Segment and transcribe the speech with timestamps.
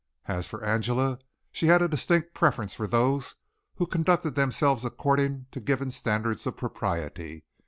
[0.27, 1.19] As for Angela,
[1.51, 3.35] she had a distinct preference for those
[3.75, 7.43] who conducted themselves according to given standards of propriety.